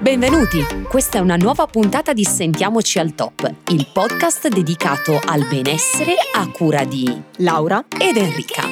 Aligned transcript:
Benvenuti! 0.00 0.64
Questa 0.88 1.18
è 1.18 1.20
una 1.20 1.36
nuova 1.36 1.66
puntata 1.66 2.14
di 2.14 2.24
Sentiamoci 2.24 2.98
al 2.98 3.14
Top, 3.14 3.46
il 3.68 3.86
podcast 3.92 4.48
dedicato 4.48 5.20
al 5.22 5.46
benessere 5.46 6.14
a 6.32 6.48
cura 6.48 6.84
di 6.84 7.04
Laura 7.36 7.84
ed 8.00 8.16
Enrica. 8.16 8.62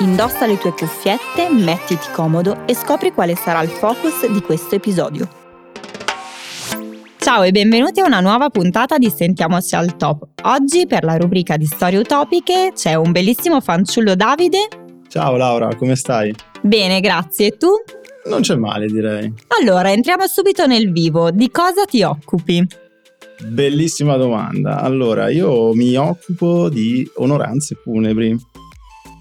Indossa 0.00 0.46
le 0.46 0.56
tue 0.56 0.72
cuffiette, 0.72 1.50
mettiti 1.50 2.10
comodo 2.10 2.66
e 2.66 2.74
scopri 2.74 3.12
quale 3.12 3.34
sarà 3.34 3.60
il 3.60 3.68
focus 3.68 4.26
di 4.30 4.40
questo 4.40 4.76
episodio. 4.76 5.28
Ciao 7.18 7.42
e 7.42 7.50
benvenuti 7.50 8.00
a 8.00 8.06
una 8.06 8.20
nuova 8.20 8.48
puntata 8.48 8.96
di 8.96 9.10
Sentiamoci 9.14 9.74
al 9.74 9.94
Top. 9.98 10.26
Oggi 10.44 10.86
per 10.86 11.04
la 11.04 11.18
rubrica 11.18 11.58
di 11.58 11.66
storie 11.66 11.98
utopiche 11.98 12.72
c'è 12.74 12.94
un 12.94 13.12
bellissimo 13.12 13.60
fanciullo 13.60 14.14
Davide. 14.14 14.68
Ciao 15.08 15.36
Laura, 15.36 15.68
come 15.76 15.96
stai? 15.96 16.34
Bene, 16.62 17.00
grazie. 17.00 17.48
E 17.48 17.56
tu? 17.58 17.68
Non 18.28 18.40
c'è 18.42 18.56
male, 18.56 18.86
direi. 18.86 19.32
Allora, 19.60 19.90
entriamo 19.90 20.26
subito 20.26 20.66
nel 20.66 20.92
vivo. 20.92 21.30
Di 21.30 21.50
cosa 21.50 21.84
ti 21.84 22.02
occupi? 22.02 22.66
Bellissima 23.46 24.16
domanda. 24.16 24.80
Allora, 24.80 25.30
io 25.30 25.72
mi 25.74 25.94
occupo 25.96 26.68
di 26.68 27.08
onoranze 27.16 27.76
funebri. 27.82 28.36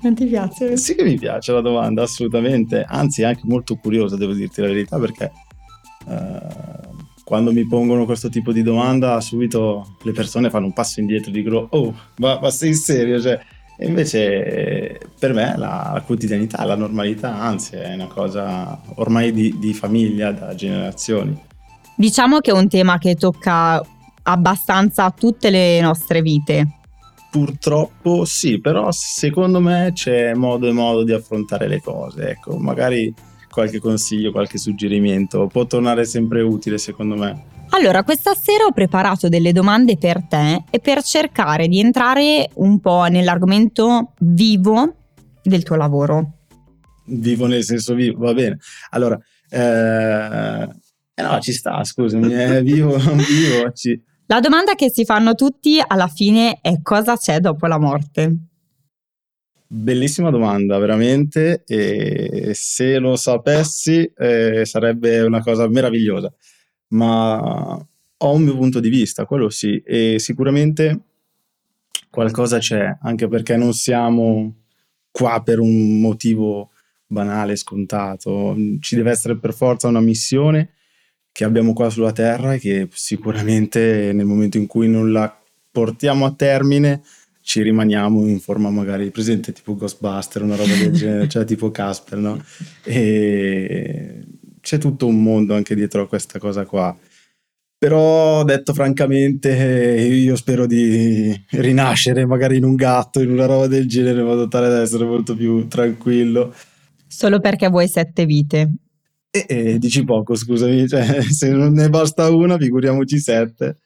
Non 0.02 0.14
ti 0.14 0.26
piace? 0.26 0.78
Sì 0.78 0.96
che 0.96 1.04
mi 1.04 1.18
piace 1.18 1.52
la 1.52 1.62
domanda, 1.62 2.04
assolutamente. 2.04 2.84
Anzi, 2.88 3.22
è 3.22 3.26
anche 3.26 3.42
molto 3.44 3.76
curiosa, 3.76 4.18
devo 4.18 4.34
dirti 4.34 4.62
la 4.62 4.68
verità, 4.68 5.00
perché 5.00 5.32
uh, 6.06 6.96
quando 7.24 7.52
mi 7.52 7.66
pongono 7.66 8.06
questo 8.06 8.30
tipo 8.30 8.52
di 8.52 8.64
domanda, 8.64 9.20
subito 9.22 9.98
le 10.04 10.12
persone 10.12 10.50
fanno 10.50 10.66
un 10.66 10.74
passo 10.74 11.00
indietro 11.00 11.30
e 11.30 11.34
dicono: 11.34 11.68
Oh, 11.72 11.96
ma, 12.18 12.40
ma 12.40 12.50
sei 12.50 12.74
serio? 12.74 13.20
Cioè, 13.20 13.40
e 13.80 13.86
invece 13.86 15.00
per 15.20 15.34
me 15.34 15.56
la, 15.56 15.92
la, 15.94 16.02
quotidianità, 16.02 16.66
la 16.66 16.76
normalità, 16.76 17.40
anzi 17.40 17.76
è 17.76 17.94
una 17.94 18.08
cosa 18.08 18.82
ormai 18.96 19.32
di, 19.32 19.56
di 19.60 19.74
famiglia 19.74 20.32
da 20.32 20.56
generazioni. 20.56 21.40
Diciamo 21.96 22.40
che 22.40 22.50
è 22.50 22.54
un 22.54 22.68
tema 22.68 22.98
che 22.98 23.16
tocca 23.16 23.82
abbastanza 24.24 25.12
tutte 25.12 25.52
le 25.52 25.80
nostre 25.80 26.22
vite. 26.22 26.68
Purtroppo 27.30 28.26
sì, 28.26 28.60
però 28.60 28.90
secondo 28.92 29.60
me 29.60 29.92
c'è 29.94 30.34
modo 30.34 30.68
e 30.68 30.72
modo 30.72 31.04
di 31.04 31.14
affrontare 31.14 31.68
le 31.68 31.82
cose. 31.82 32.30
Ecco, 32.30 32.58
magari 32.58 33.14
qualche 33.50 33.80
consiglio, 33.80 34.32
qualche 34.32 34.58
suggerimento 34.58 35.48
può 35.48 35.66
tornare 35.66 36.06
sempre 36.06 36.42
utile 36.42 36.80
secondo 36.80 37.16
me. 37.16 37.56
Allora, 37.72 38.04
questa 38.04 38.34
sera 38.34 38.64
ho 38.66 38.72
preparato 38.72 39.28
delle 39.28 39.52
domande 39.52 39.98
per 39.98 40.24
te 40.24 40.64
e 40.70 40.80
per 40.80 41.04
cercare 41.04 41.68
di 41.68 41.80
entrare 41.80 42.50
un 42.56 42.80
po' 42.80 43.06
nell'argomento 43.06 44.14
vivo 44.20 44.96
del 45.44 45.64
tuo 45.64 45.76
lavoro. 45.76 46.32
Vivo 47.06 47.46
nel 47.46 47.64
senso 47.64 47.94
vivo, 47.94 48.20
va 48.20 48.34
bene. 48.34 48.58
Allora, 48.92 49.20
eh, 49.50 50.68
eh 51.14 51.22
no, 51.22 51.40
ci 51.40 51.52
sta, 51.52 51.84
scusami, 51.84 52.32
è 52.32 52.62
vivo, 52.64 52.98
vivo. 52.98 53.72
Ci... 53.74 54.02
La 54.28 54.40
domanda 54.40 54.74
che 54.76 54.90
si 54.90 55.06
fanno 55.06 55.36
tutti 55.36 55.82
alla 55.86 56.08
fine 56.08 56.60
è 56.62 56.82
cosa 56.82 57.18
c'è 57.18 57.40
dopo 57.40 57.68
la 57.68 57.78
morte? 57.78 58.36
Bellissima 59.70 60.30
domanda, 60.30 60.78
veramente, 60.78 61.64
e 61.68 62.52
se 62.54 62.98
lo 63.00 63.18
sapessi 63.18 64.10
eh, 64.16 64.66
sarebbe 64.66 65.22
una 65.22 65.42
cosa 65.42 65.68
meravigliosa 65.68 66.34
ma 66.90 67.76
ho 68.20 68.34
un 68.34 68.44
mio 68.44 68.56
punto 68.56 68.80
di 68.80 68.90
vista, 68.90 69.26
quello 69.26 69.50
sì, 69.50 69.82
e 69.86 70.18
sicuramente 70.20 71.00
qualcosa 72.10 72.58
c'è, 72.58 72.98
anche 73.02 73.28
perché 73.28 73.58
non 73.58 73.74
siamo 73.74 74.56
qua 75.12 75.42
per 75.44 75.60
un 75.60 76.00
motivo 76.00 76.72
banale, 77.06 77.56
scontato, 77.56 78.56
ci 78.80 78.96
deve 78.96 79.12
essere 79.12 79.38
per 79.38 79.54
forza 79.54 79.88
una 79.88 80.02
missione 80.02 80.72
che 81.32 81.44
abbiamo 81.44 81.74
qua 81.74 81.90
sulla 81.90 82.12
Terra 82.12 82.56
e 82.56 82.60
che 82.60 82.88
sicuramente 82.92 84.12
nel 84.14 84.26
momento 84.26 84.58
in 84.58 84.66
cui 84.66 84.90
non 84.90 85.12
la 85.12 85.40
portiamo 85.72 86.26
a 86.26 86.34
termine 86.34 87.04
ci 87.42 87.62
rimaniamo 87.62 88.28
in 88.28 88.40
forma 88.40 88.70
magari 88.70 89.10
presente 89.10 89.54
tipo 89.54 89.76
Ghostbuster, 89.76 90.42
una 90.42 90.56
roba 90.56 90.74
del 90.74 90.92
genere, 90.92 91.30
cioè 91.30 91.46
tipo 91.46 91.72
Casper, 91.72 92.18
no? 92.18 92.44
E 92.84 94.26
c'è 94.68 94.80
tutto 94.80 95.08
un 95.08 95.24
mondo 95.24 95.56
anche 95.56 95.76
dietro 95.76 96.02
a 96.02 96.08
questa 96.10 96.40
cosa 96.40 96.66
qua. 96.66 96.94
Però 97.78 98.44
detto 98.44 98.74
francamente, 98.74 99.50
io 99.50 100.36
spero 100.36 100.66
di 100.66 101.34
rinascere 101.52 102.26
magari 102.26 102.58
in 102.58 102.66
un 102.66 102.76
gatto, 102.76 103.22
in 103.22 103.32
una 103.32 103.46
roba 103.46 103.68
del 103.68 103.88
genere, 103.88 104.20
in 104.20 104.26
modo 104.26 104.50
tale 104.50 104.68
da 104.68 104.82
essere 104.82 105.06
molto 105.06 105.38
più 105.38 105.70
tranquillo. 105.70 106.54
Solo 107.08 107.40
perché 107.40 107.70
vuoi 107.70 107.88
sette 107.88 108.26
vite. 108.26 108.74
E, 109.30 109.46
e 109.48 109.78
dici 109.78 110.04
poco, 110.04 110.36
scusami, 110.36 110.86
cioè, 110.86 111.22
se 111.22 111.50
non 111.52 111.72
ne 111.72 111.88
basta 111.88 112.30
una, 112.30 112.58
figuriamoci 112.58 113.20
sette. 113.20 113.78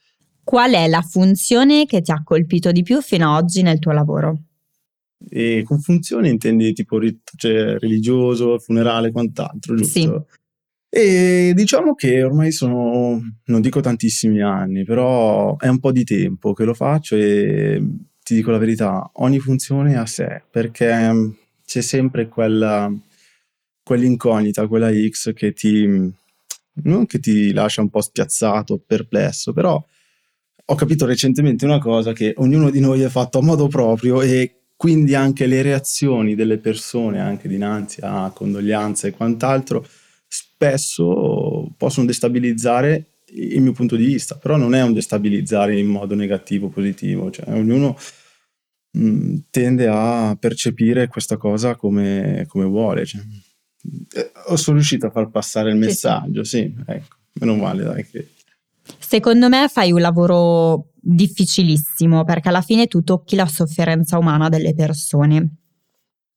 Qual 0.44 0.72
è 0.72 0.88
la 0.88 1.02
funzione 1.04 1.86
che 1.86 2.02
ti 2.02 2.10
ha 2.10 2.24
colpito 2.24 2.72
di 2.72 2.82
più 2.82 3.02
fino 3.02 3.36
ad 3.36 3.44
oggi 3.44 3.62
nel 3.62 3.78
tuo 3.78 3.92
lavoro? 3.92 4.46
E 5.30 5.62
con 5.64 5.80
funzione 5.80 6.30
intendi 6.30 6.74
tipo 6.74 6.98
cioè, 7.36 7.78
religioso, 7.78 8.58
funerale, 8.58 9.12
quant'altro, 9.12 9.76
giusto? 9.76 10.00
Sì. 10.00 10.40
E 10.94 11.54
diciamo 11.56 11.96
che 11.96 12.22
ormai 12.22 12.52
sono, 12.52 13.18
non 13.46 13.62
dico 13.62 13.80
tantissimi 13.80 14.42
anni, 14.42 14.84
però 14.84 15.56
è 15.56 15.70
un 15.70 15.80
po' 15.80 15.94
di 15.94 16.04
tempo 16.04 16.52
che 16.52 16.66
lo 16.66 16.74
faccio 16.74 17.16
e 17.16 17.82
ti 18.22 18.36
dico 18.36 18.52
la 18.52 18.58
verità, 18.58 19.10
ogni 19.14 19.40
funzione 19.40 19.96
ha 19.96 20.06
sé, 20.06 20.44
perché 20.52 21.34
c'è 21.66 21.82
sempre 21.82 22.28
quella, 22.28 22.94
quell'incognita, 23.82 24.68
quella 24.68 24.92
X 24.92 25.32
che 25.32 25.54
ti, 25.54 25.88
non 26.84 27.06
che 27.06 27.20
ti 27.20 27.54
lascia 27.54 27.80
un 27.80 27.90
po' 27.90 28.02
spiazzato, 28.02 28.84
perplesso, 28.86 29.54
però 29.54 29.82
ho 30.66 30.76
capito 30.76 31.06
recentemente 31.06 31.64
una 31.64 31.80
cosa 31.80 32.12
che 32.12 32.34
ognuno 32.36 32.70
di 32.70 32.82
noi 32.82 33.02
è 33.02 33.08
fatto 33.08 33.40
a 33.40 33.42
modo 33.42 33.70
proprio 33.70 34.22
e 34.22 34.58
quindi 34.76 35.16
anche 35.16 35.46
le 35.46 35.62
reazioni 35.62 36.36
delle 36.36 36.58
persone, 36.58 37.22
anche 37.22 37.48
dinanzi 37.48 38.02
a 38.04 38.30
condoglianze 38.36 39.08
e 39.08 39.12
quant'altro, 39.12 39.86
spesso 40.34 41.74
possono 41.76 42.06
destabilizzare 42.06 43.08
il 43.34 43.62
mio 43.62 43.74
punto 43.74 43.98
di 43.98 44.06
vista, 44.06 44.36
però 44.36 44.56
non 44.56 44.74
è 44.74 44.82
un 44.82 44.94
destabilizzare 44.94 45.78
in 45.78 45.88
modo 45.88 46.16
negativo 46.16 46.68
o 46.68 46.70
positivo, 46.70 47.30
cioè 47.32 47.54
ognuno 47.54 47.98
mh, 48.92 49.06
mm, 49.06 49.36
tende 49.50 49.88
a 49.88 50.38
percepire 50.40 51.08
questa 51.08 51.36
cosa 51.36 51.76
come, 51.76 52.46
come 52.48 52.64
vuole. 52.66 53.06
Cioè, 53.06 53.22
eh, 54.14 54.32
sono 54.56 54.78
riuscito 54.78 55.08
a 55.08 55.12
far 55.12 55.30
passare 55.30 55.70
il 55.70 55.78
messaggio, 55.78 56.46
sì, 56.46 56.60
sì 56.60 56.84
ecco, 56.92 57.16
meno 57.34 57.56
male 57.56 57.84
dai 57.84 58.06
che... 58.08 58.30
Secondo 59.00 59.50
me 59.50 59.68
fai 59.68 59.92
un 59.92 60.00
lavoro 60.00 60.92
difficilissimo 60.96 62.24
perché 62.24 62.48
alla 62.48 62.62
fine 62.62 62.88
tu 62.88 63.02
tocchi 63.04 63.36
la 63.36 63.48
sofferenza 63.48 64.18
umana 64.18 64.48
delle 64.48 64.74
persone. 64.74 65.56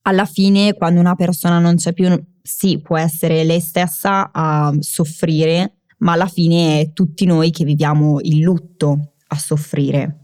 Alla 0.03 0.27
fine, 0.27 0.75
quando 0.75 1.01
una 1.01 1.15
persona 1.15 1.59
non 1.59 1.77
c'è 1.77 1.93
più, 1.93 2.07
sì, 2.47 2.79
può 2.79 2.99
essere 2.99 3.43
lei 3.43 3.61
stessa 3.61 4.31
a 4.31 4.71
soffrire, 4.81 5.79
ma 6.01 6.13
alla 6.13 6.27
fine 6.27 6.81
è 6.81 6.93
tutti 6.93 7.25
noi 7.25 7.51
che 7.51 7.65
viviamo 7.65 8.21
il 8.21 8.41
lutto 8.41 9.15
a 9.29 9.39
soffrire. 9.39 10.19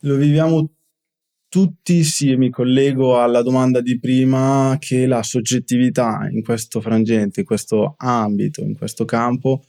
Lo 0.00 0.16
viviamo 0.16 0.68
tutti, 1.48 2.02
sì, 2.02 2.34
mi 2.34 2.50
collego 2.50 3.22
alla 3.22 3.42
domanda 3.42 3.80
di 3.80 4.00
prima 4.00 4.76
che 4.80 5.06
la 5.06 5.22
soggettività 5.22 6.28
in 6.28 6.42
questo 6.42 6.80
frangente, 6.80 7.40
in 7.40 7.46
questo 7.46 7.94
ambito, 7.96 8.62
in 8.62 8.76
questo 8.76 9.04
campo, 9.04 9.62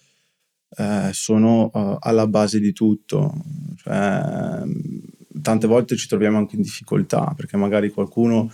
eh, 0.75 1.09
sono 1.11 1.69
uh, 1.71 1.97
alla 1.99 2.25
base 2.25 2.59
di 2.59 2.73
tutto. 2.73 3.31
Cioè, 3.75 4.63
tante 5.39 5.67
volte 5.67 5.95
ci 5.97 6.07
troviamo 6.07 6.39
anche 6.39 6.55
in 6.55 6.63
difficoltà 6.63 7.33
perché 7.35 7.57
magari 7.57 7.91
qualcuno 7.91 8.51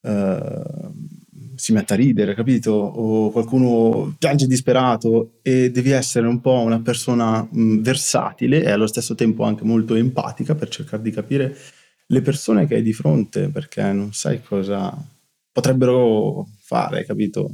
uh, 0.00 0.99
si 1.60 1.72
mette 1.72 1.92
a 1.92 1.96
ridere, 1.96 2.34
capito? 2.34 2.72
O 2.72 3.30
qualcuno 3.30 4.14
piange 4.18 4.46
disperato 4.46 5.38
e 5.42 5.70
devi 5.70 5.90
essere 5.90 6.26
un 6.26 6.40
po' 6.40 6.60
una 6.60 6.80
persona 6.80 7.46
mh, 7.48 7.80
versatile 7.80 8.62
e 8.62 8.70
allo 8.70 8.86
stesso 8.86 9.14
tempo 9.14 9.44
anche 9.44 9.64
molto 9.64 9.94
empatica 9.94 10.54
per 10.54 10.68
cercare 10.68 11.02
di 11.02 11.10
capire 11.10 11.56
le 12.06 12.22
persone 12.22 12.66
che 12.66 12.76
hai 12.76 12.82
di 12.82 12.92
fronte 12.92 13.48
perché 13.48 13.82
non 13.92 14.12
sai 14.12 14.42
cosa 14.42 14.96
potrebbero 15.52 16.46
fare, 16.58 17.04
capito? 17.04 17.50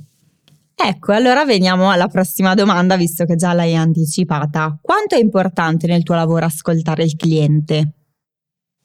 Ecco, 0.79 1.13
allora 1.13 1.45
veniamo 1.45 1.91
alla 1.91 2.07
prossima 2.07 2.55
domanda, 2.55 2.97
visto 2.97 3.25
che 3.25 3.35
già 3.35 3.55
l'hai 3.55 3.75
anticipata. 3.75 4.79
Quanto 4.81 5.15
è 5.15 5.19
importante 5.19 5.87
nel 5.87 6.03
tuo 6.03 6.15
lavoro 6.15 6.45
ascoltare 6.45 7.03
il 7.03 7.17
cliente? 7.17 7.96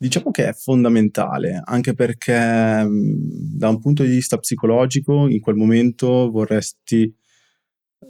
Diciamo 0.02 0.32
che 0.32 0.48
è 0.48 0.54
fondamentale, 0.54 1.62
anche 1.64 1.94
perché 1.94 2.34
da 2.34 3.70
un 3.70 3.80
punto 3.80 4.02
di 4.02 4.10
vista 4.10 4.38
psicologico 4.38 5.28
in 5.28 5.40
quel 5.40 5.56
momento 5.56 6.32
vorresti 6.32 7.16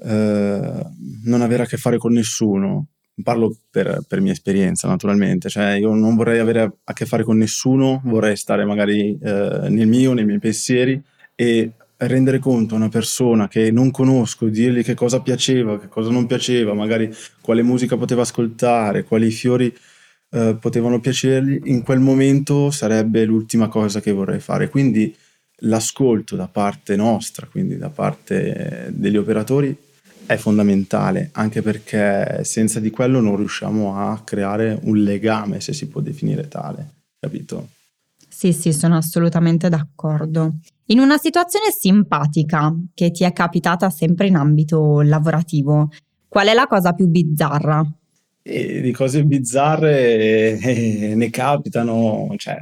eh, 0.02 0.86
non 1.26 1.42
avere 1.42 1.64
a 1.64 1.66
che 1.66 1.76
fare 1.76 1.98
con 1.98 2.14
nessuno. 2.14 2.88
Parlo 3.22 3.58
per, 3.70 4.06
per, 4.08 4.22
mia 4.22 4.32
esperienza, 4.32 4.88
naturalmente, 4.88 5.50
cioè 5.50 5.74
io 5.74 5.94
non 5.94 6.16
vorrei 6.16 6.40
avere 6.40 6.78
a 6.82 6.94
che 6.94 7.06
fare 7.06 7.26
con 7.26 7.36
nessuno, 7.36 8.02
vorrei 8.06 8.38
stare 8.38 8.64
magari 8.64 9.20
eh, 9.22 9.68
nel 9.68 9.88
mio, 9.88 10.14
nei 10.14 10.24
miei 10.24 10.40
pensieri 10.40 11.04
e 11.36 11.74
rendere 11.98 12.40
conto 12.40 12.76
a 12.76 12.78
una 12.78 12.88
persona 12.88 13.50
che 13.50 13.70
non 13.70 13.92
conosco, 13.92 14.48
dirgli 14.48 14.82
che 14.82 14.94
cosa 14.94 15.20
piaceva, 15.20 15.78
che 15.78 15.90
cosa 15.90 16.10
non 16.10 16.26
piaceva, 16.26 16.74
magari 16.74 17.14
quale 17.42 17.64
musica 17.64 17.98
poteva 17.98 18.22
ascoltare, 18.22 19.04
quali 19.04 19.30
fiori 19.30 19.76
eh, 20.32 20.58
potevano 20.60 21.00
piacergli, 21.00 21.60
in 21.66 21.84
quel 21.84 22.00
momento 22.00 22.72
sarebbe 22.72 23.26
l'ultima 23.26 23.68
cosa 23.68 24.00
che 24.00 24.12
vorrei 24.12 24.40
fare. 24.40 24.70
Quindi 24.70 25.16
l'ascolto 25.64 26.36
da 26.36 26.48
parte 26.48 26.96
nostra, 26.96 27.48
quindi 27.48 27.78
da 27.78 27.90
parte 27.90 28.90
degli 28.94 29.18
operatori, 29.18 29.78
è 30.26 30.38
fondamentale, 30.38 31.30
anche 31.34 31.62
perché 31.62 32.44
senza 32.44 32.80
di 32.80 32.90
quello 32.90 33.20
non 33.20 33.36
riusciamo 33.36 33.98
a 33.98 34.22
creare 34.24 34.80
un 34.84 34.98
legame, 34.98 35.60
se 35.60 35.74
si 35.74 35.88
può 35.88 36.00
definire 36.00 36.48
tale, 36.48 36.90
capito? 37.20 37.70
Sì, 38.30 38.54
sì, 38.54 38.72
sono 38.72 38.96
assolutamente 38.96 39.68
d'accordo. 39.68 40.56
In 40.86 41.00
una 41.00 41.18
situazione 41.18 41.72
simpatica 41.78 42.74
che 42.94 43.12
ti 43.12 43.26
è 43.26 43.34
capitata 43.34 43.90
sempre 43.90 44.28
in 44.28 44.36
ambito 44.36 45.02
lavorativo, 45.02 45.90
qual 46.28 46.48
è 46.48 46.54
la 46.54 46.68
cosa 46.68 46.94
più 46.94 47.08
bizzarra? 47.08 47.86
E 48.44 48.82
di 48.82 48.92
cose 48.92 49.24
bizzarre 49.24 50.58
eh, 50.60 51.14
ne 51.16 51.30
capitano, 51.30 52.34
cioè 52.38 52.58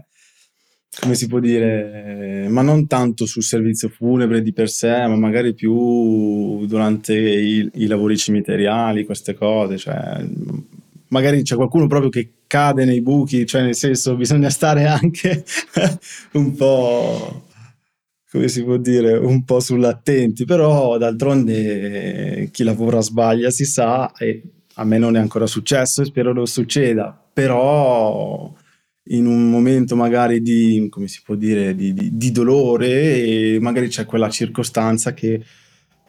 come 1.00 1.16
si 1.16 1.28
può 1.28 1.40
dire, 1.40 2.48
ma 2.50 2.62
non 2.62 2.88
tanto 2.88 3.26
sul 3.26 3.44
servizio 3.44 3.90
funebre 3.90 4.42
di 4.42 4.52
per 4.52 4.70
sé, 4.70 5.08
ma 5.08 5.16
magari 5.16 5.54
più 5.54 6.66
durante 6.66 7.14
i, 7.18 7.70
i 7.76 7.88
lavori 7.88 8.18
cimiteriali, 8.18 9.06
queste 9.06 9.34
cose, 9.34 9.78
cioè 9.78 10.22
magari 11.10 11.44
c'è 11.44 11.56
qualcuno 11.56 11.88
proprio 11.88 12.10
che 12.10 12.32
cade 12.48 12.86
nei 12.86 13.02
buchi, 13.02 13.46
cioè 13.46 13.62
nel 13.62 13.76
senso 13.76 14.16
bisogna 14.16 14.50
stare 14.50 14.86
anche 14.88 15.44
un 16.34 16.56
po' 16.56 17.46
come 18.32 18.48
si 18.48 18.64
può 18.64 18.78
dire, 18.78 19.14
un 19.14 19.44
po' 19.44 19.60
sull'attenti, 19.60 20.46
però 20.46 20.98
d'altronde 20.98 22.50
chi 22.52 22.64
lavora 22.64 23.02
sbaglia 23.02 23.50
si 23.50 23.66
sa 23.66 24.12
e 24.18 24.44
a 24.80 24.86
me 24.86 24.98
non 24.98 25.18
è 25.18 25.20
ancora 25.20 25.46
successo 25.46 26.02
e 26.02 26.06
spero 26.06 26.34
non 26.34 26.48
succeda, 26.48 27.22
però 27.34 28.52
in 29.12 29.26
un 29.26 29.50
momento 29.50 29.96
magari 29.96 30.42
di, 30.42 30.88
come 30.90 31.08
si 31.08 31.22
può 31.24 31.36
dire, 31.36 31.76
di, 31.76 31.94
di, 31.94 32.16
di 32.16 32.32
dolore 32.32 33.58
magari 33.60 33.90
c'è 33.90 34.06
quella 34.06 34.30
circostanza 34.30 35.14
che 35.14 35.44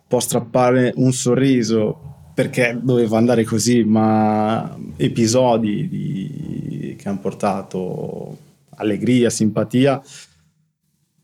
può 0.07 0.21
strappare 0.21 0.93
un 0.97 1.13
sorriso 1.13 2.31
perché 2.33 2.79
doveva 2.81 3.19
andare 3.19 3.45
così, 3.45 3.83
ma 3.83 4.79
episodi 4.97 5.89
di, 5.89 6.95
che 6.97 7.09
hanno 7.09 7.19
portato 7.19 8.39
allegria, 8.77 9.31
simpatia 9.31 10.01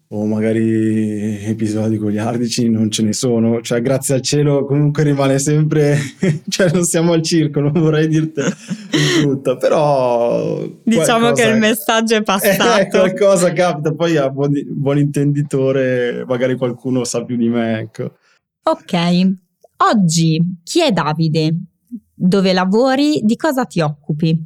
o 0.09 0.25
magari 0.25 1.45
episodi 1.45 1.99
goliardici 1.99 2.69
non 2.69 2.91
ce 2.91 3.03
ne 3.03 3.13
sono, 3.13 3.61
cioè 3.61 3.81
grazie 3.81 4.15
al 4.15 4.21
cielo 4.21 4.65
comunque 4.65 5.03
rimane 5.03 5.39
sempre, 5.41 5.99
cioè 6.49 6.71
non 6.71 6.85
siamo 6.85 7.13
al 7.13 7.23
circo, 7.23 7.61
non 7.61 7.73
vorrei 7.73 8.07
dirti 8.07 8.41
brutta, 9.21 9.57
però... 9.57 10.65
Diciamo 10.85 11.33
che 11.33 11.43
il 11.43 11.59
messaggio 11.59 12.15
è 12.15 12.23
passato. 12.25 12.81
Eh, 12.81 12.89
qualcosa 12.89 13.53
capita, 13.53 13.93
poi 13.93 14.17
a 14.17 14.31
buon, 14.31 14.53
buon 14.69 14.99
intenditore 14.99 16.25
magari 16.27 16.57
qualcuno 16.57 17.03
sa 17.03 17.25
più 17.25 17.37
di 17.37 17.49
me, 17.49 17.81
ecco. 17.81 18.17
Ok, 18.63 18.95
oggi 19.79 20.41
chi 20.63 20.83
è 20.83 20.93
Davide? 20.93 21.55
Dove 22.15 22.53
lavori? 22.53 23.21
Di 23.25 23.37
cosa 23.37 23.65
ti 23.65 23.81
occupi? 23.81 24.39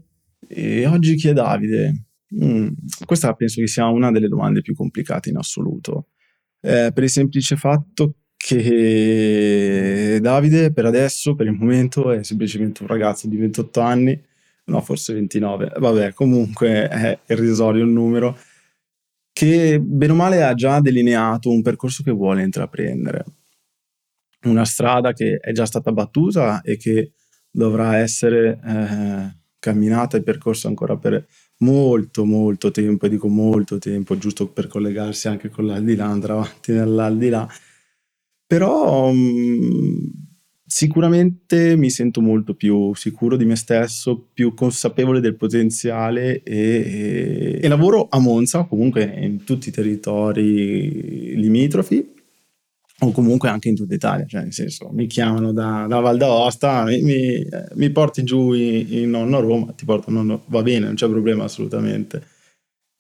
E 0.49 0.87
oggi 0.87 1.15
chi 1.17 1.29
è 1.29 1.33
Davide? 1.33 2.10
Mm, 2.33 2.69
questa 3.05 3.35
penso 3.35 3.61
che 3.61 3.67
sia 3.67 3.87
una 3.87 4.11
delle 4.13 4.29
domande 4.29 4.61
più 4.61 4.75
complicate 4.75 5.31
in 5.31 5.37
assoluto, 5.37 6.09
eh, 6.61 6.91
per 6.95 7.03
il 7.03 7.11
semplice 7.11 7.57
fatto 7.57 8.17
che 8.37 10.19
Davide 10.21 10.73
per 10.73 10.87
adesso, 10.87 11.35
per 11.35 11.47
il 11.47 11.53
momento, 11.53 12.11
è 12.11 12.23
semplicemente 12.23 12.83
un 12.83 12.89
ragazzo 12.89 13.29
di 13.29 13.37
28 13.37 13.81
anni, 13.81 14.19
no 14.67 14.81
forse 14.81 15.13
29, 15.15 15.73
vabbè 15.79 16.13
comunque 16.15 16.89
è 16.89 17.19
irrisorio 17.27 17.85
il 17.85 17.91
numero, 17.91 18.39
che 19.33 19.81
bene 19.81 20.13
o 20.13 20.15
male 20.15 20.43
ha 20.43 20.55
già 20.55 20.81
delineato 20.81 21.51
un 21.51 21.63
percorso 21.63 22.03
che 22.03 22.13
vuole 22.13 22.43
intraprendere, 22.43 23.25
una 24.45 24.65
strada 24.65 25.13
che 25.13 25.37
è 25.37 25.53
già 25.53 25.67
stata 25.67 25.93
battuta 25.93 26.63
e 26.63 26.77
che 26.77 27.13
dovrà 27.51 27.99
essere 27.99 28.61
eh, 28.65 29.37
camminata 29.59 30.17
e 30.17 30.23
percorsa 30.23 30.69
ancora 30.69 30.97
per 30.97 31.27
molto 31.61 32.25
molto 32.25 32.71
tempo, 32.71 33.07
e 33.07 33.09
dico 33.09 33.29
molto 33.29 33.79
tempo, 33.79 34.17
giusto 34.19 34.49
per 34.49 34.67
collegarsi 34.67 35.29
anche 35.29 35.49
con 35.49 35.67
l'aldilà, 35.67 36.07
andare 36.07 36.33
avanti 36.33 36.73
nell'aldilà, 36.73 37.49
però 38.47 39.13
mm, 39.13 40.07
sicuramente 40.67 41.77
mi 41.77 41.91
sento 41.91 42.21
molto 42.21 42.55
più 42.55 42.95
sicuro 42.95 43.37
di 43.37 43.45
me 43.45 43.57
stesso, 43.57 44.29
più 44.33 44.55
consapevole 44.55 45.21
del 45.21 45.37
potenziale 45.37 46.43
e, 46.43 46.57
e, 46.57 47.59
e 47.63 47.69
lavoro 47.69 48.09
a 48.11 48.19
Monza, 48.19 48.65
comunque 48.65 49.03
in 49.03 49.45
tutti 49.45 49.69
i 49.69 49.73
territori 49.73 51.37
limitrofi, 51.37 52.19
o 53.01 53.13
comunque 53.13 53.49
anche 53.49 53.69
in 53.69 53.75
tutta 53.75 53.95
Italia, 53.95 54.27
cioè 54.27 54.43
nel 54.43 54.53
senso 54.53 54.91
mi 54.93 55.07
chiamano 55.07 55.53
da, 55.53 55.87
da 55.89 56.01
Val 56.01 56.19
d'Aosta, 56.19 56.85
mi, 56.85 57.01
mi, 57.03 57.47
mi 57.75 57.91
porti 57.91 58.23
giù 58.25 58.53
in, 58.53 58.87
in 58.89 59.11
nonno 59.11 59.41
Roma, 59.41 59.73
ti 59.73 59.85
porto 59.85 60.11
nonno, 60.11 60.43
va 60.47 60.63
bene, 60.63 60.87
non 60.87 60.95
c'è 60.95 61.09
problema 61.09 61.45
assolutamente. 61.45 62.39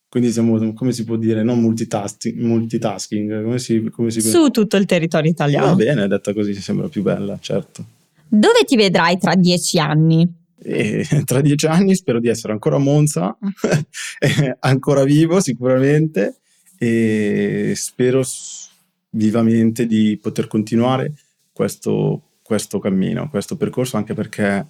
Quindi 0.09 0.33
siamo, 0.33 0.73
come 0.73 0.91
si 0.91 1.05
può 1.05 1.15
dire, 1.15 1.45
non 1.45 1.61
multitasking, 1.61 2.41
multitasking 2.41 3.45
come 3.45 3.59
si, 3.61 3.81
come 3.93 4.11
si 4.11 4.21
Su 4.21 4.49
tutto 4.49 4.77
il 4.77 4.85
territorio 4.85 5.31
italiano. 5.31 5.67
Va 5.67 5.75
bene, 5.77 6.09
detta 6.09 6.35
così 6.35 6.53
sembra 6.55 6.89
più 6.89 7.03
bella, 7.03 7.39
certo. 7.41 7.85
Dove 8.27 8.65
ti 8.67 8.75
vedrai 8.75 9.19
tra 9.19 9.37
dieci 9.37 9.79
anni? 9.79 10.29
E 10.63 11.07
tra 11.25 11.41
dieci 11.41 11.67
anni 11.67 11.95
spero 11.95 12.19
di 12.19 12.29
essere 12.29 12.53
ancora 12.53 12.77
a 12.77 12.81
Monza, 12.81 13.37
ancora 14.61 15.05
vivo 15.05 15.41
sicuramente, 15.41 16.41
e 16.77 17.73
spero 17.77 18.23
vivamente 19.11 19.87
di 19.87 20.19
poter 20.21 20.47
continuare 20.47 21.13
questo, 21.53 22.23
questo 22.43 22.79
cammino, 22.79 23.29
questo 23.29 23.57
percorso, 23.57 23.97
anche 23.97 24.15
perché 24.15 24.67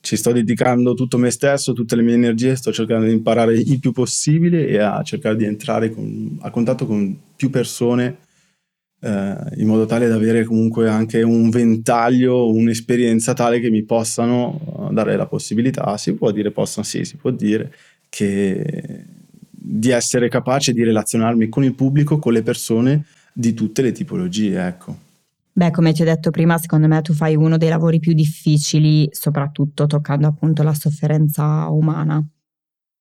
ci 0.00 0.16
sto 0.16 0.32
dedicando 0.32 0.94
tutto 0.94 1.18
me 1.18 1.30
stesso, 1.30 1.72
tutte 1.72 1.96
le 1.96 2.02
mie 2.02 2.14
energie, 2.14 2.54
sto 2.54 2.72
cercando 2.72 3.06
di 3.06 3.12
imparare 3.12 3.54
il 3.54 3.80
più 3.80 3.92
possibile 3.92 4.66
e 4.66 4.78
a 4.78 5.02
cercare 5.02 5.36
di 5.36 5.44
entrare 5.44 5.90
con, 5.90 6.38
a 6.42 6.50
contatto 6.50 6.86
con 6.86 7.18
più 7.34 7.50
persone 7.50 8.18
eh, 9.00 9.36
in 9.56 9.66
modo 9.66 9.84
tale 9.84 10.08
da 10.08 10.14
avere 10.14 10.44
comunque 10.44 10.88
anche 10.88 11.22
un 11.22 11.50
ventaglio, 11.50 12.48
un'esperienza 12.48 13.34
tale 13.34 13.60
che 13.60 13.70
mi 13.70 13.82
possano 13.82 14.88
eh, 14.90 14.94
dare 14.94 15.16
la 15.16 15.26
possibilità, 15.26 15.96
si 15.96 16.14
può 16.14 16.30
dire, 16.30 16.50
possano, 16.50 16.86
sì, 16.86 17.04
si 17.04 17.16
può 17.16 17.30
dire, 17.30 17.72
che 18.08 19.04
di 19.50 19.90
essere 19.90 20.28
capace 20.28 20.72
di 20.72 20.84
relazionarmi 20.84 21.48
con 21.48 21.64
il 21.64 21.74
pubblico, 21.74 22.18
con 22.18 22.32
le 22.32 22.42
persone 22.42 23.04
di 23.38 23.52
tutte 23.52 23.82
le 23.82 23.92
tipologie, 23.92 24.66
ecco. 24.66 24.96
Beh, 25.52 25.70
come 25.70 25.92
ti 25.92 26.00
ho 26.00 26.04
detto 26.06 26.30
prima, 26.30 26.56
secondo 26.56 26.86
me 26.86 27.02
tu 27.02 27.12
fai 27.12 27.36
uno 27.36 27.58
dei 27.58 27.68
lavori 27.68 27.98
più 27.98 28.14
difficili, 28.14 29.08
soprattutto 29.10 29.86
toccando 29.86 30.26
appunto 30.26 30.62
la 30.62 30.72
sofferenza 30.72 31.68
umana. 31.68 32.22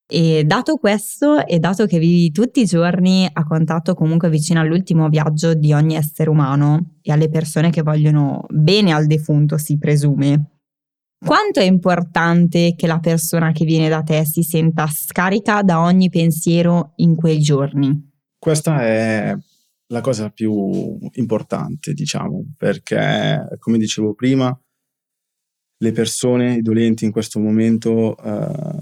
E 0.08 0.44
dato 0.44 0.75
questo 0.75 1.46
e 1.46 1.58
dato 1.60 1.86
che 1.86 2.00
vivi 2.00 2.32
tutti 2.32 2.62
i 2.62 2.65
giorni 2.65 3.27
a 3.32 3.44
contatto 3.46 3.94
comunque 3.94 4.30
vicino 4.30 4.60
all'ultimo 4.60 5.10
viaggio 5.10 5.54
di 5.54 5.74
ogni 5.74 5.96
essere 5.96 6.30
umano 6.30 6.98
e 7.01 7.12
alle 7.12 7.30
persone 7.30 7.72
che 7.72 7.82
vogliono 7.82 8.46
bene 8.50 8.92
al 8.92 9.08
defunto, 9.08 9.58
si 9.58 9.77
presume, 9.77 10.51
quanto 11.18 11.60
è 11.60 11.63
importante 11.63 12.75
che 12.75 12.88
la 12.88 13.00
persona 13.00 13.51
che 13.51 13.65
viene 13.65 13.89
da 13.89 14.04
te 14.04 14.25
si 14.25 14.44
senta 14.44 14.86
scarica 14.88 15.63
da 15.63 15.82
ogni 15.82 16.10
pensiero 16.10 16.92
in 16.98 17.15
quei 17.15 17.39
giorni? 17.39 18.12
Questa 18.38 18.82
è 18.82 19.36
la 19.88 20.01
cosa 20.01 20.30
più 20.30 20.98
importante, 21.13 21.94
diciamo, 21.94 22.54
perché 22.58 23.48
come 23.60 23.77
dicevo 23.77 24.13
prima, 24.13 24.58
le 25.77 25.92
persone, 25.92 26.56
i 26.56 26.62
dolenti 26.62 27.06
in 27.06 27.12
questo 27.12 27.39
momento, 27.39 28.18
eh, 28.18 28.80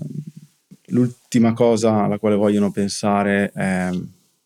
l'ultima 0.88 1.54
cosa 1.54 2.04
alla 2.04 2.20
quale 2.20 2.36
vogliono 2.36 2.72
pensare 2.72 3.52
è 3.52 3.90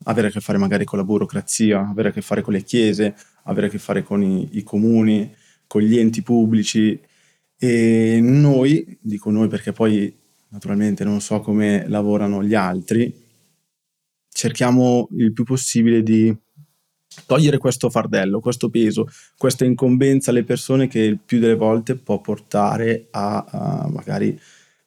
avere 0.03 0.27
a 0.27 0.31
che 0.31 0.39
fare 0.39 0.57
magari 0.57 0.85
con 0.85 0.97
la 0.97 1.05
burocrazia, 1.05 1.87
avere 1.89 2.09
a 2.09 2.11
che 2.11 2.21
fare 2.21 2.41
con 2.41 2.53
le 2.53 2.63
chiese, 2.63 3.15
avere 3.43 3.67
a 3.67 3.69
che 3.69 3.79
fare 3.79 4.03
con 4.03 4.23
i, 4.23 4.47
i 4.53 4.63
comuni, 4.63 5.33
con 5.67 5.81
gli 5.81 5.97
enti 5.97 6.21
pubblici. 6.21 6.99
E 7.59 8.19
noi, 8.21 8.97
dico 9.01 9.29
noi 9.31 9.47
perché 9.47 9.73
poi 9.73 10.15
naturalmente 10.49 11.03
non 11.03 11.19
so 11.19 11.41
come 11.41 11.87
lavorano 11.87 12.43
gli 12.43 12.53
altri, 12.53 13.13
cerchiamo 14.29 15.09
il 15.17 15.33
più 15.33 15.43
possibile 15.43 16.03
di 16.03 16.33
togliere 17.25 17.57
questo 17.57 17.89
fardello, 17.89 18.39
questo 18.39 18.69
peso, 18.69 19.07
questa 19.37 19.65
incombenza 19.65 20.31
alle 20.31 20.43
persone 20.43 20.87
che 20.87 20.99
il 20.99 21.17
più 21.23 21.39
delle 21.39 21.55
volte 21.55 21.95
può 21.95 22.19
portare 22.19 23.07
a, 23.11 23.45
a 23.49 23.89
magari 23.89 24.39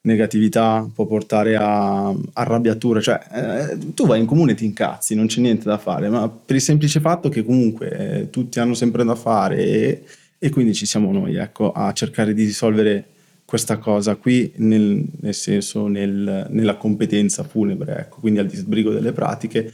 negatività, 0.03 0.89
può 0.95 1.05
portare 1.07 1.57
a 1.57 2.15
arrabbiature, 2.33 3.03
cioè 3.03 3.21
eh, 3.33 3.79
tu 3.95 4.07
vai 4.07 4.21
in 4.21 4.27
comune 4.27 4.53
e 4.53 4.55
ti 4.55 4.65
incazzi, 4.65 5.15
non 5.15 5.27
c'è 5.27 5.41
niente 5.41 5.65
da 5.65 5.77
fare, 5.77 6.09
ma 6.09 6.29
per 6.29 6.57
il 6.57 6.63
semplice 6.63 7.01
fatto 7.01 7.29
che 7.29 7.45
comunque 7.45 7.91
eh, 7.91 8.31
tutti 8.31 8.61
hanno 8.61 8.75
sempre 8.75 9.05
da 9.05 9.15
fare 9.15 9.59
e, 9.59 10.03
e, 10.39 10.49
quindi 10.51 10.73
ci 10.73 10.87
siamo 10.87 11.13
noi, 11.13 11.37
ecco, 11.37 11.73
a 11.73 11.93
cercare 11.93 12.33
di 12.33 12.45
risolvere 12.45 13.05
questa 13.45 13.79
cosa 13.79 14.15
qui 14.15 14.51
nel, 14.57 15.05
nel 15.21 15.35
senso 15.35 15.87
nel, 15.89 16.47
nella 16.49 16.77
competenza 16.77 17.43
funebre, 17.43 17.99
ecco, 17.99 18.21
quindi 18.21 18.39
al 18.39 18.47
disbrigo 18.47 18.93
delle 18.93 19.13
pratiche 19.13 19.71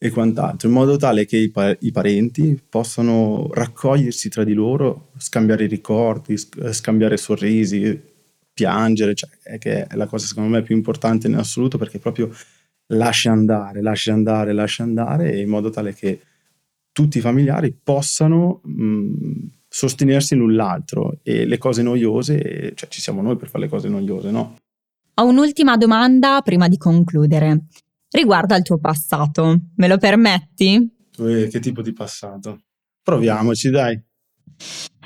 e 0.00 0.10
quant'altro, 0.10 0.68
in 0.68 0.74
modo 0.74 0.96
tale 0.96 1.26
che 1.26 1.36
i, 1.36 1.50
pa- 1.50 1.76
i, 1.80 1.90
parenti 1.90 2.60
possano 2.68 3.48
raccogliersi 3.52 4.28
tra 4.28 4.44
di 4.44 4.54
loro, 4.54 5.10
scambiare 5.16 5.66
ricordi, 5.66 6.36
scambiare 6.36 7.16
sorrisi, 7.16 8.00
piangere, 8.52 9.14
cioè, 9.14 9.28
è 9.42 9.58
che 9.58 9.86
è 9.86 9.96
la 9.96 10.06
cosa 10.06 10.26
secondo 10.26 10.50
me 10.50 10.62
più 10.62 10.76
importante 10.76 11.26
in 11.26 11.34
assoluto 11.34 11.78
perché 11.78 11.98
proprio 11.98 12.30
lascia 12.92 13.32
andare, 13.32 13.82
lascia 13.82 14.12
andare, 14.12 14.52
lascia 14.52 14.84
andare 14.84 15.40
in 15.40 15.48
modo 15.48 15.70
tale 15.70 15.92
che 15.92 16.20
tutti 16.92 17.18
i 17.18 17.20
familiari 17.20 17.76
possano 17.82 18.60
mh, 18.62 19.48
sostenersi 19.68 20.36
l'un 20.36 20.54
l'altro 20.54 21.18
e 21.24 21.44
le 21.44 21.58
cose 21.58 21.82
noiose, 21.82 22.72
cioè 22.74 22.88
ci 22.88 23.00
siamo 23.00 23.20
noi 23.20 23.36
per 23.36 23.48
fare 23.48 23.64
le 23.64 23.70
cose 23.70 23.88
noiose, 23.88 24.30
no? 24.30 24.58
Ho 25.14 25.26
un'ultima 25.26 25.76
domanda 25.76 26.40
prima 26.42 26.68
di 26.68 26.76
concludere 26.76 27.66
riguarda 28.10 28.56
il 28.56 28.62
tuo 28.62 28.78
passato. 28.78 29.58
Me 29.76 29.88
lo 29.88 29.98
permetti? 29.98 30.96
che 31.48 31.60
tipo 31.60 31.82
di 31.82 31.92
passato? 31.92 32.60
Proviamoci, 33.02 33.70
dai. 33.70 34.00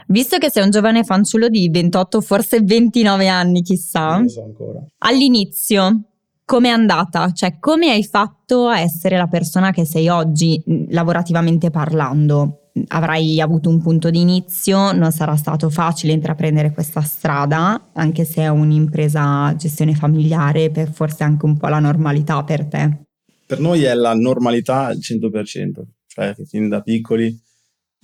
Visto 0.09 0.39
che 0.39 0.51
sei 0.51 0.65
un 0.65 0.71
giovane 0.71 1.05
fanciullo 1.05 1.49
di 1.49 1.69
28, 1.71 2.21
forse 2.21 2.61
29 2.61 3.29
anni, 3.29 3.63
chissà. 3.63 4.13
Non 4.13 4.23
lo 4.23 4.29
so 4.29 4.43
ancora. 4.45 4.85
All'inizio, 4.99 6.03
come 6.45 6.69
è 6.69 6.73
andata? 6.73 7.33
Cioè, 7.33 7.59
come 7.59 7.91
hai 7.91 8.05
fatto 8.05 8.69
a 8.69 8.81
essere 8.81 9.17
la 9.17 9.27
persona 9.27 9.71
che 9.71 9.87
sei 9.87 10.09
oggi, 10.09 10.63
lavorativamente 10.89 11.71
parlando? 11.71 12.62
Avrai 12.89 13.41
avuto 13.41 13.69
un 13.69 13.81
punto 13.81 14.11
di 14.11 14.21
inizio, 14.21 14.93
non 14.93 15.13
sarà 15.13 15.37
stato 15.37 15.69
facile 15.71 16.13
intraprendere 16.13 16.73
questa 16.73 17.03
strada, 17.03 17.91
anche 17.93 18.25
se 18.25 18.43
è 18.43 18.49
un'impresa 18.49 19.55
gestione 19.57 19.95
familiare, 19.95 20.71
per 20.71 20.91
forse 20.91 21.25
anche 21.25 21.45
un 21.45 21.57
po' 21.57 21.69
la 21.69 21.79
normalità 21.79 22.43
per 22.45 22.67
te. 22.67 22.99
Per 23.47 23.61
noi 23.61 23.83
è 23.83 23.95
la 23.95 24.15
normalità 24.15 24.87
al 24.87 24.99
100%, 24.99 25.83
cioè 26.07 26.35
fin 26.47 26.69
da 26.69 26.81
piccoli 26.81 27.39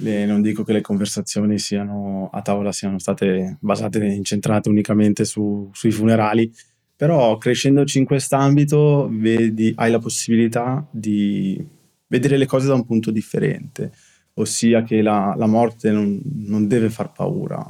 le, 0.01 0.27
non 0.27 0.43
dico 0.43 0.63
che 0.63 0.73
le 0.73 0.81
conversazioni 0.81 1.59
siano 1.59 2.29
a 2.33 2.43
tavola 2.43 2.71
siano 2.71 2.99
state 2.99 3.57
basate, 3.61 4.05
incentrate 4.05 4.69
unicamente 4.69 5.25
su, 5.25 5.71
sui 5.73 5.91
funerali, 5.91 6.53
però 6.95 7.37
crescendoci 7.39 7.99
in 7.99 8.05
quest'ambito 8.05 9.09
vedi, 9.11 9.73
hai 9.77 9.91
la 9.91 9.99
possibilità 9.99 10.87
di 10.91 11.65
vedere 12.07 12.37
le 12.37 12.47
cose 12.47 12.67
da 12.67 12.75
un 12.75 12.85
punto 12.85 13.11
differente 13.11 13.93
ossia 14.39 14.83
che 14.83 15.03
la, 15.03 15.35
la 15.37 15.47
morte 15.47 15.91
non, 15.91 16.21
non, 16.47 16.67
deve 16.67 16.91
far 16.91 17.13
paura. 17.13 17.65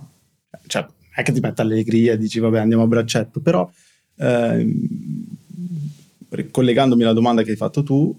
Cioè, 0.67 0.87
è 1.15 1.23
che 1.23 1.33
ti 1.33 1.41
mette 1.41 1.63
allegria 1.63 2.13
e 2.13 2.19
dici 2.19 2.39
vabbè 2.39 2.59
andiamo 2.59 2.85
a 2.85 2.87
braccetto, 2.87 3.41
però 3.41 3.69
eh, 4.17 4.67
collegandomi 6.51 7.03
alla 7.03 7.13
domanda 7.13 7.43
che 7.43 7.51
hai 7.51 7.57
fatto 7.57 7.83
tu, 7.83 8.17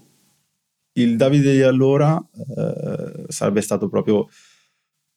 il 0.94 1.16
Davide 1.16 1.52
di 1.52 1.62
allora 1.62 2.22
eh, 2.56 3.24
sarebbe 3.28 3.60
stato 3.60 3.88
proprio 3.88 4.28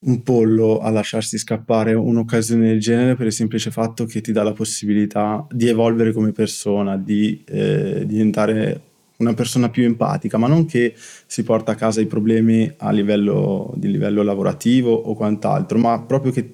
un 0.05 0.21
pollo 0.21 0.79
a 0.79 0.89
lasciarsi 0.89 1.37
scappare 1.37 1.93
un'occasione 1.93 2.67
del 2.67 2.79
genere 2.79 3.15
per 3.15 3.27
il 3.27 3.31
semplice 3.31 3.71
fatto 3.71 4.05
che 4.05 4.21
ti 4.21 4.31
dà 4.31 4.43
la 4.43 4.51
possibilità 4.51 5.45
di 5.49 5.67
evolvere 5.67 6.11
come 6.11 6.31
persona, 6.31 6.97
di 6.97 7.41
eh, 7.45 8.03
diventare 8.05 8.81
una 9.23 9.33
persona 9.33 9.69
più 9.69 9.83
empatica, 9.83 10.37
ma 10.37 10.47
non 10.47 10.65
che 10.65 10.93
si 11.25 11.43
porta 11.43 11.71
a 11.71 11.75
casa 11.75 12.01
i 12.01 12.05
problemi 12.05 12.71
a 12.77 12.91
livello, 12.91 13.73
di 13.75 13.89
livello 13.89 14.21
lavorativo 14.23 14.93
o 14.93 15.15
quant'altro, 15.15 15.77
ma 15.77 15.99
proprio 16.01 16.31
che 16.31 16.53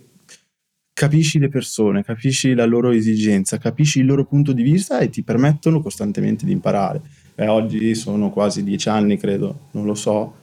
capisci 0.94 1.40
le 1.40 1.48
persone, 1.48 2.04
capisci 2.04 2.54
la 2.54 2.66
loro 2.66 2.92
esigenza, 2.92 3.58
capisci 3.58 4.00
il 4.00 4.06
loro 4.06 4.26
punto 4.26 4.52
di 4.52 4.64
vista 4.64 5.00
e 5.00 5.10
ti 5.10 5.24
permettono 5.24 5.82
costantemente 5.82 6.46
di 6.46 6.52
imparare. 6.52 7.02
Eh, 7.36 7.48
oggi 7.48 7.96
sono 7.96 8.30
quasi 8.32 8.64
dieci 8.64 8.90
anni, 8.90 9.18
credo, 9.18 9.68
non 9.72 9.86
lo 9.86 9.96
so, 9.96 10.34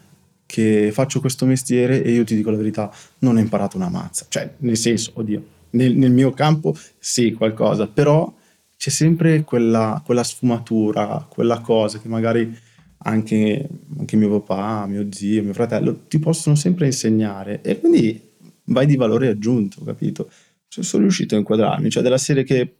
che 0.46 0.90
faccio 0.92 1.20
questo 1.20 1.44
mestiere 1.44 2.02
e 2.02 2.10
io 2.12 2.24
ti 2.24 2.34
dico 2.34 2.50
la 2.50 2.56
verità, 2.56 2.90
non 3.18 3.36
ho 3.36 3.40
imparato 3.40 3.76
una 3.76 3.90
mazza. 3.90 4.24
Cioè, 4.28 4.54
nel 4.58 4.78
senso, 4.78 5.10
oddio, 5.14 5.44
nel, 5.70 5.94
nel 5.94 6.12
mio 6.12 6.30
campo 6.30 6.74
sì, 6.98 7.32
qualcosa, 7.32 7.86
però 7.86 8.32
c'è 8.76 8.90
sempre 8.90 9.42
quella, 9.42 10.02
quella 10.04 10.24
sfumatura, 10.24 11.26
quella 11.28 11.60
cosa 11.60 11.98
che 11.98 12.08
magari 12.08 12.56
anche, 12.98 13.68
anche, 13.98 14.16
mio 14.16 14.40
papà, 14.40 14.86
mio 14.86 15.06
zio, 15.10 15.42
mio 15.42 15.52
fratello 15.52 16.06
ti 16.08 16.18
possono 16.18 16.56
sempre 16.56 16.86
insegnare 16.86 17.60
e 17.62 17.78
quindi 17.80 18.20
vai 18.64 18.86
di 18.86 18.96
valore 18.96 19.28
aggiunto, 19.28 19.82
capito? 19.84 20.30
Cioè, 20.68 20.84
sono 20.84 21.02
riuscito 21.02 21.34
a 21.34 21.38
inquadrarmi, 21.38 21.90
cioè 21.90 22.02
della 22.02 22.18
serie 22.18 22.44
che 22.44 22.74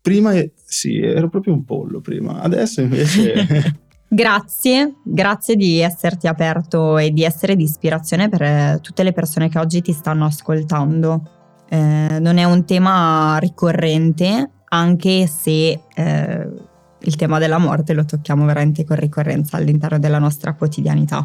prima 0.00 0.32
sì, 0.64 0.98
ero 0.98 1.28
proprio 1.28 1.52
un 1.52 1.64
pollo 1.64 2.00
prima, 2.00 2.40
adesso 2.40 2.80
invece... 2.80 3.88
Grazie, 4.12 4.96
grazie 5.04 5.54
di 5.54 5.78
esserti 5.78 6.26
aperto 6.26 6.98
e 6.98 7.12
di 7.12 7.22
essere 7.22 7.54
di 7.54 7.62
ispirazione 7.62 8.28
per 8.28 8.80
tutte 8.80 9.04
le 9.04 9.12
persone 9.12 9.48
che 9.48 9.60
oggi 9.60 9.82
ti 9.82 9.92
stanno 9.92 10.24
ascoltando. 10.24 11.22
Eh, 11.68 12.18
non 12.18 12.36
è 12.36 12.42
un 12.42 12.64
tema 12.64 13.38
ricorrente, 13.38 14.50
anche 14.72 15.26
se 15.26 15.80
eh, 15.94 16.48
il 17.02 17.16
tema 17.16 17.38
della 17.38 17.58
morte 17.58 17.92
lo 17.92 18.04
tocchiamo 18.04 18.44
veramente 18.44 18.84
con 18.84 18.96
ricorrenza 18.96 19.56
all'interno 19.56 19.98
della 19.98 20.18
nostra 20.18 20.54
quotidianità. 20.54 21.24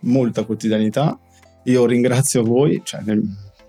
Molta 0.00 0.44
quotidianità. 0.44 1.18
Io 1.64 1.86
ringrazio 1.86 2.42
voi, 2.42 2.80
cioè, 2.84 3.02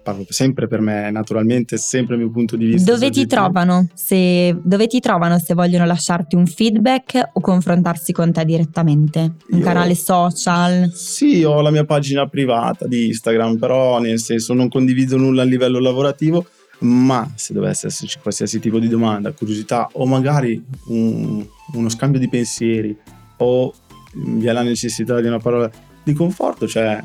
parlo 0.03 0.25
sempre 0.29 0.67
per 0.67 0.81
me, 0.81 1.09
naturalmente, 1.11 1.77
sempre 1.77 2.15
il 2.15 2.21
mio 2.21 2.31
punto 2.31 2.55
di 2.55 2.65
vista. 2.65 2.91
Dove 2.91 3.09
ti, 3.09 3.25
trovano, 3.25 3.87
se, 3.93 4.57
dove 4.63 4.87
ti 4.87 4.99
trovano 4.99 5.39
se 5.39 5.53
vogliono 5.53 5.85
lasciarti 5.85 6.35
un 6.35 6.45
feedback 6.45 7.29
o 7.33 7.39
confrontarsi 7.39 8.11
con 8.11 8.31
te 8.31 8.43
direttamente? 8.43 9.35
Un 9.49 9.59
Io, 9.59 9.63
canale 9.63 9.95
social? 9.95 10.91
Sì, 10.93 11.43
ho 11.43 11.61
la 11.61 11.71
mia 11.71 11.85
pagina 11.85 12.27
privata 12.27 12.85
di 12.87 13.07
Instagram, 13.07 13.57
però 13.57 13.99
nel 13.99 14.19
senso 14.19 14.53
non 14.53 14.67
condivido 14.67 15.17
nulla 15.17 15.41
a 15.41 15.45
livello 15.45 15.79
lavorativo 15.79 16.45
ma 16.79 17.29
se 17.35 17.53
dovesse 17.53 17.87
esserci 17.87 18.19
qualsiasi 18.19 18.59
tipo 18.59 18.79
di 18.79 18.87
domanda, 18.87 19.31
curiosità 19.31 19.89
o 19.93 20.05
magari 20.05 20.63
un, 20.87 21.45
uno 21.73 21.89
scambio 21.89 22.19
di 22.19 22.29
pensieri 22.29 22.95
o 23.37 23.73
vi 24.13 24.47
è 24.47 24.51
la 24.51 24.63
necessità 24.63 25.19
di 25.19 25.27
una 25.27 25.39
parola 25.39 25.69
di 26.03 26.13
conforto, 26.13 26.67
cioè 26.67 27.01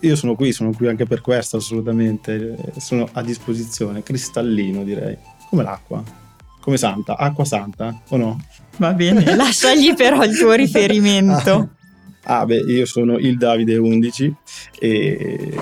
io 0.00 0.16
sono 0.16 0.34
qui, 0.34 0.52
sono 0.52 0.72
qui 0.72 0.88
anche 0.88 1.06
per 1.06 1.20
questo 1.20 1.56
assolutamente, 1.56 2.56
sono 2.78 3.08
a 3.12 3.22
disposizione, 3.22 4.02
cristallino 4.02 4.84
direi, 4.84 5.16
come 5.48 5.62
l'acqua, 5.62 6.02
come 6.60 6.76
santa, 6.76 7.16
acqua 7.16 7.44
santa 7.44 8.02
o 8.08 8.16
no? 8.16 8.44
Va 8.76 8.92
bene, 8.92 9.24
lasciagli 9.36 9.94
però 9.94 10.22
il 10.24 10.36
tuo 10.36 10.52
riferimento. 10.52 11.70
Ah, 12.24 12.40
ah, 12.40 12.46
beh, 12.46 12.58
io 12.58 12.86
sono 12.86 13.18
il 13.18 13.36
Davide 13.38 13.76
11 13.76 14.34
e 14.78 15.58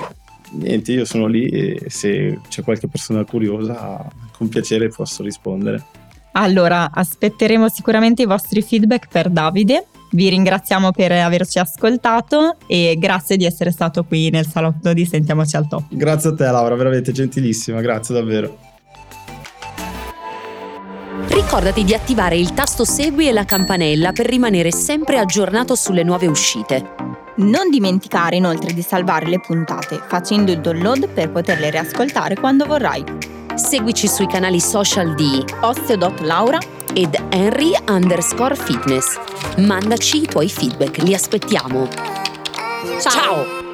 niente, 0.53 0.93
io 0.93 1.05
sono 1.05 1.27
lì 1.27 1.47
e 1.47 1.85
se 1.89 2.41
c'è 2.49 2.63
qualche 2.63 2.89
persona 2.89 3.25
curiosa, 3.25 4.07
con 4.37 4.49
piacere 4.49 4.89
posso 4.89 5.23
rispondere. 5.23 5.85
Allora, 6.33 6.91
aspetteremo 6.93 7.69
sicuramente 7.69 8.23
i 8.23 8.27
vostri 8.27 8.63
feedback 8.63 9.09
per 9.09 9.31
Davide. 9.31 9.87
Vi 10.13 10.29
ringraziamo 10.29 10.91
per 10.91 11.13
averci 11.13 11.59
ascoltato 11.59 12.57
e 12.67 12.97
grazie 12.99 13.37
di 13.37 13.45
essere 13.45 13.71
stato 13.71 14.05
qui 14.05 14.31
nel 14.31 14.47
salotto 14.47 14.93
di 14.93 15.05
Sentiamoci 15.05 15.57
al 15.57 15.69
top. 15.69 15.85
Grazie 15.91 16.31
a 16.31 16.35
te 16.35 16.45
Laura, 16.45 16.75
veramente 16.75 17.13
gentilissima, 17.13 17.81
grazie 17.81 18.15
davvero. 18.15 18.59
Ricordati 21.29 21.85
di 21.85 21.95
attivare 21.95 22.37
il 22.37 22.55
tasto 22.55 22.85
segui 22.85 23.29
e 23.29 23.33
la 23.33 23.45
campanella 23.45 24.11
per 24.11 24.27
rimanere 24.27 24.73
sempre 24.73 25.19
aggiornato 25.19 25.77
sulle 25.77 26.03
nuove 26.03 26.27
uscite. 26.27 27.20
Non 27.41 27.71
dimenticare 27.71 28.37
inoltre 28.37 28.75
di 28.75 28.83
salvare 28.83 29.27
le 29.27 29.41
puntate 29.41 29.99
facendo 30.07 30.53
il 30.53 30.61
download 30.61 31.09
per 31.09 31.31
poterle 31.31 31.71
riascoltare 31.71 32.35
quando 32.37 32.67
vorrai. 32.67 33.03
Seguici 33.55 34.09
sui 34.09 34.27
canali 34.27 34.61
social 34.61 35.15
di 35.15 35.43
Osteo.Laura 35.63 36.59
ed 36.93 37.17
Henry 37.31 37.73
underscore 37.89 38.55
fitness. 38.55 39.19
Mandaci 39.57 40.23
i 40.23 40.27
tuoi 40.27 40.51
feedback, 40.51 40.99
li 40.99 41.15
aspettiamo. 41.15 41.89
Ciao! 43.01 43.11
Ciao. 43.11 43.70